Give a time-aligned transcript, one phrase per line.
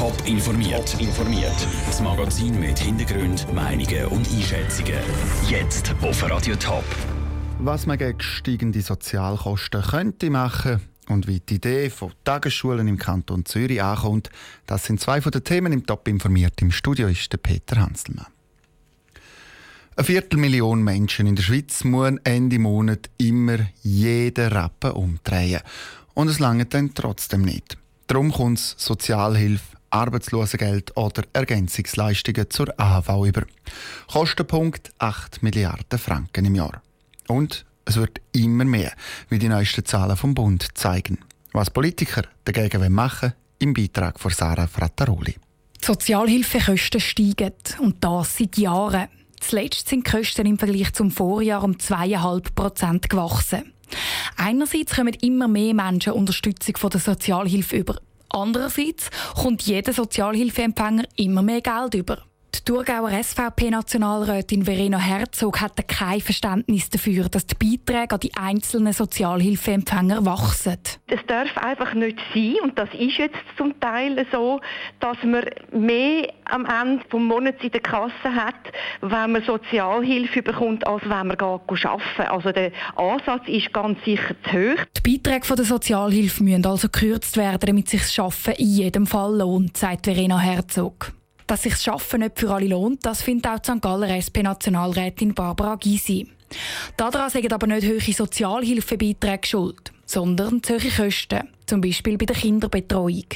[0.00, 0.98] Top informiert.
[0.98, 1.68] informiert.
[1.84, 4.98] Das Magazin mit Hintergrund, Meinungen und Einschätzungen.
[5.46, 6.86] Jetzt auf Radio Top.
[7.58, 13.44] Was man gegen steigende Sozialkosten könnte machen und wie die Idee von Tagesschulen im Kanton
[13.44, 14.30] Zürich ankommt,
[14.64, 16.62] das sind zwei von den Themen im Top informiert.
[16.62, 18.24] Im Studio ist der Peter Hanselmann.
[19.96, 25.60] Eine Viertelmillion Menschen in der Schweiz müssen Ende Monat immer jeden Rappen umdrehen.
[26.14, 27.76] Und es lange dann trotzdem nicht.
[28.06, 33.42] Darum kommt Sozialhilfe, Arbeitslosengeld oder Ergänzungsleistungen zur AHV über.
[34.10, 36.82] Kostenpunkt 8 Milliarden Franken im Jahr.
[37.28, 38.92] Und es wird immer mehr,
[39.28, 41.18] wie die neuesten Zahlen vom Bund zeigen.
[41.52, 45.34] Was Politiker dagegen machen im Beitrag von Sarah Frattaroli.
[45.80, 49.08] Die Sozialhilfekosten steigen und das seit Jahren.
[49.40, 53.72] Zuletzt sind die Kosten im Vergleich zum Vorjahr um 2,5 Prozent gewachsen.
[54.36, 57.96] Einerseits kommen immer mehr Menschen Unterstützung von der Sozialhilfe über.
[58.30, 62.29] Andererseits kommt jeder Sozialhilfeempfänger immer mehr Geld über.
[62.70, 68.92] Die Thurgauer SVP-Nationalrätin Verena Herzog hat kein Verständnis dafür, dass die Beiträge an die einzelnen
[68.92, 70.78] Sozialhilfeempfänger wachsen.
[71.08, 74.60] Es darf einfach nicht sein, und das ist jetzt zum Teil so,
[75.00, 78.54] dass man mehr am Ende des Monats in der Kasse hat,
[79.00, 84.52] wenn man Sozialhilfe bekommt, als wenn man arbeiten Also der Ansatz ist ganz sicher zu
[84.52, 84.84] hoch.
[85.04, 89.06] Die Beiträge von der Sozialhilfe müssen also gekürzt werden, damit sich das Arbeiten in jedem
[89.08, 91.14] Fall lohnt, sagt Verena Herzog.
[91.50, 93.82] Dass sich das Arbeiten nicht für alle lohnt, das findet auch die St.
[93.82, 96.28] Galler SP-Nationalrätin Barbara Gysi.
[96.96, 103.26] Daran sind aber nicht hohe Sozialhilfebeiträge schuld, sondern hohe Kosten, zum Beispiel bei der Kinderbetreuung.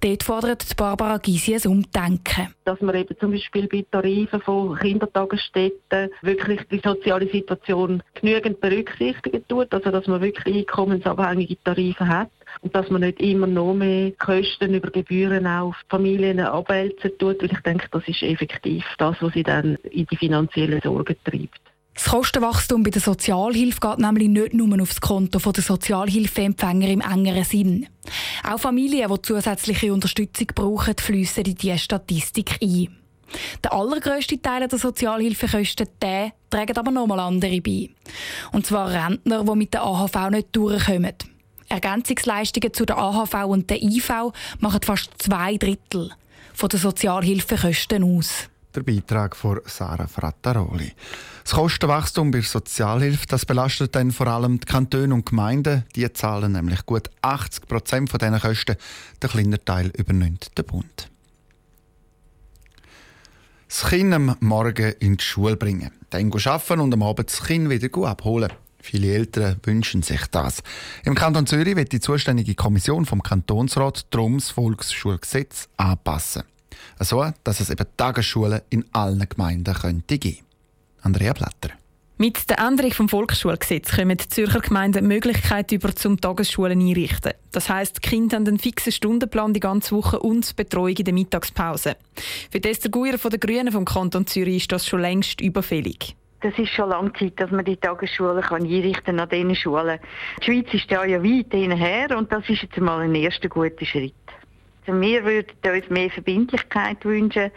[0.00, 2.54] Dort fordert Barbara Gysi ein Umdenken.
[2.64, 9.46] Dass man eben zum Beispiel bei Tarifen von Kindertagesstätten wirklich die soziale Situation genügend berücksichtigen
[9.48, 12.30] tut, also dass man wirklich einkommensabhängige Tarife hat
[12.62, 17.52] und dass man nicht immer noch mehr Kosten über Gebühren auf Familien abwälzen tut, weil
[17.52, 21.60] ich denke, das ist effektiv das, was sie dann in die finanziellen Sorgen treibt.
[21.98, 27.42] Das Kostenwachstum bei der Sozialhilfe geht nämlich nicht nur aufs Konto der Sozialhilfeempfänger im engeren
[27.42, 27.88] Sinn.
[28.44, 32.96] Auch Familien, die zusätzliche Unterstützung brauchen, fließen in diese Statistik ein.
[33.64, 37.90] Der allergrösste Teil der Sozialhilfekosten der tragen aber nochmal andere bei.
[38.52, 41.14] Und zwar Rentner, die mit der AHV nicht durchkommen.
[41.68, 44.08] Ergänzungsleistungen zu der AHV und der IV
[44.60, 46.12] machen fast zwei Drittel
[46.62, 48.48] der Sozialhilfekosten aus.
[48.74, 50.92] Der Beitrag von Sarah Frattaroli.
[51.42, 55.84] Das Kostenwachstum bei der Sozialhilfe das belastet dann vor allem die Kantone und Gemeinden.
[55.96, 58.76] Die zahlen nämlich gut 80 Prozent von diesen Kosten.
[59.22, 61.10] Der kleine Teil übernimmt der Bund.
[63.68, 67.68] Das Kind am Morgen in die Schule bringen, dann arbeiten und am Abend das Kind
[67.68, 68.52] wieder abholen.
[68.80, 70.62] Viele Eltern wünschen sich das.
[71.04, 76.44] Im Kanton Zürich wird die zuständige Kommission vom Kantonsrat darum das Volksschulgesetz anpassen.
[77.00, 80.44] So, dass es eben Tagesschulen in allen Gemeinden könnte geben.
[81.02, 81.70] Andrea Platter.
[82.20, 87.34] Mit der Änderung des Volksschulgesetzes kommen die Zürcher Gemeinden die Möglichkeit über zum Tagesschulen einrichten.
[87.52, 91.14] Das heisst, die Kinder haben einen fixen Stundenplan die ganze Woche und Betreuung in der
[91.14, 91.94] Mittagspause.
[92.50, 96.16] Für Esther Guyer von den Grünen vom Kanton Zürich ist das schon längst überfällig.
[96.40, 100.00] Das ist schon lange Zeit, dass man die Tagesschulen kann einrichten an diesen Schulen.
[100.40, 103.86] Die Schweiz ist ja, ja weit hinher und das ist jetzt mal ein erster guter
[103.86, 104.14] Schritt.
[104.88, 107.50] Also wir würden uns mehr Verbindlichkeit wünschen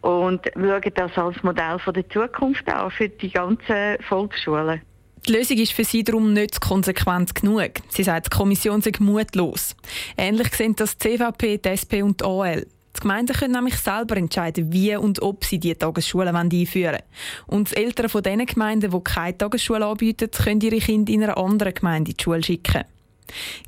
[0.00, 4.80] und schauen das als Modell von der Zukunft an für die ganzen Volksschulen.
[5.26, 7.72] Die Lösung ist für sie darum nicht konsequent genug.
[7.90, 9.76] Sie sagt, die Kommission sei mutlos.
[10.16, 12.66] Ähnlich sehen das die CVP, die SP und die AL.
[12.96, 17.02] Die Gemeinden können nämlich selber entscheiden, wie und ob sie diese Tagesschulen einführen wollen.
[17.46, 21.36] Und die Eltern von den Gemeinden, die keine Tagesschule anbieten, können ihre Kinder in einer
[21.36, 22.84] anderen Gemeinde in die Schule schicken.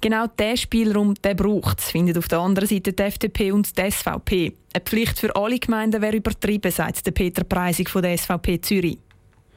[0.00, 4.52] Genau diesen Spielraum braucht es, findet auf der anderen Seite die FDP und die SVP.
[4.72, 8.98] Eine Pflicht für alle Gemeinden wäre übertrieben, sagt der Peter Preisig von der SVP Zürich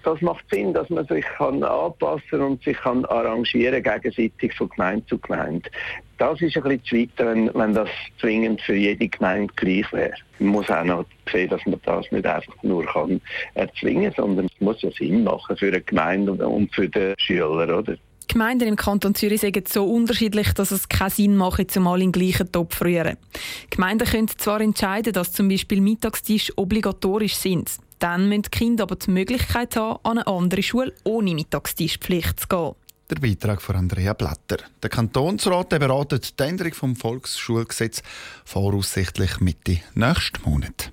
[0.03, 5.05] das macht Sinn, dass man sich kann anpassen und sich kann arrangieren gegenseitig von Gemeinde
[5.07, 5.69] zu Gemeinde.
[6.17, 7.89] Das ist ein bisschen zu wenn, wenn das
[8.19, 10.13] zwingend für jede Gemeinde gleich wäre.
[10.39, 13.19] Man muss auch noch sehen, dass man das nicht einfach nur kann
[13.55, 17.95] erzwingen, sondern es muss ja Sinn machen für eine Gemeinde und für den Schüler, oder?
[18.23, 22.11] Die Gemeinden im Kanton Zürich sind so unterschiedlich, dass es keinen Sinn macht, zumal in
[22.11, 23.17] gleichen Topf rühren.
[23.69, 27.69] Gemeinden können zwar entscheiden, dass zum Beispiel Mittagstisch obligatorisch sind.
[27.99, 32.47] Dann müssen die Kinder aber die Möglichkeit haben, an eine andere Schule ohne Mittagstischpflicht zu
[32.47, 32.75] gehen.
[33.09, 34.57] Der Beitrag von Andrea Blatter.
[34.81, 38.01] Der Kantonsrat beratet die Änderung vom Volksschulgesetz
[38.45, 40.92] voraussichtlich Mitte nächsten Monat.